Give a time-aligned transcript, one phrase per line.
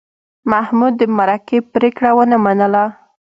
[0.51, 2.85] محمود د مرکې پرېکړه ونه منله.